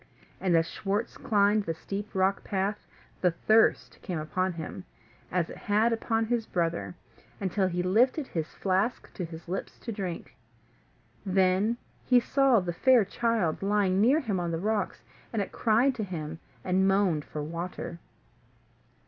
[0.39, 2.87] And as Schwartz climbed the steep rock path,
[3.21, 4.83] the thirst came upon him,
[5.31, 6.95] as it had upon his brother,
[7.39, 10.35] until he lifted his flask to his lips to drink.
[11.23, 15.93] Then he saw the fair child lying near him on the rocks, and it cried
[15.93, 17.99] to him, and moaned for water.